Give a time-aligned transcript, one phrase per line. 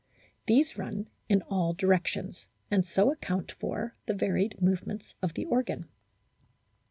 [0.47, 5.89] These run in all directions, and so account for the varied movements of the organ.